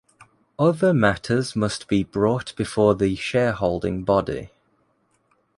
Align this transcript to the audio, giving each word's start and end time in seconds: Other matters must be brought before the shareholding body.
Other 0.57 0.95
matters 0.95 1.55
must 1.55 1.87
be 1.87 2.03
brought 2.03 2.55
before 2.55 2.95
the 2.95 3.15
shareholding 3.15 4.03
body. 4.03 4.49